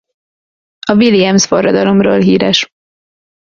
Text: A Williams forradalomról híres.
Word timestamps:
A 0.87 0.93
Williams 0.93 1.45
forradalomról 1.45 2.19
híres. 2.19 2.69